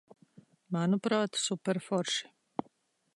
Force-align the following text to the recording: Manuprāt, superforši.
Manuprāt, 0.75 1.39
superforši. 1.43 2.27